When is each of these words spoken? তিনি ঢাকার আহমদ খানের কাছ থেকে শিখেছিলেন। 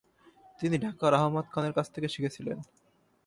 তিনি 0.59 0.75
ঢাকার 0.77 1.13
আহমদ 1.13 1.45
খানের 1.51 1.73
কাছ 1.73 1.87
থেকে 1.91 2.07
শিখেছিলেন। 2.07 2.57